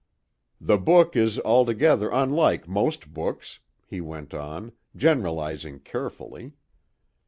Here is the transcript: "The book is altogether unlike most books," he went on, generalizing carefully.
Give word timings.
"The 0.59 0.79
book 0.79 1.15
is 1.15 1.37
altogether 1.41 2.09
unlike 2.11 2.67
most 2.67 3.13
books," 3.13 3.59
he 3.85 4.01
went 4.01 4.33
on, 4.33 4.71
generalizing 4.95 5.79
carefully. 5.81 6.53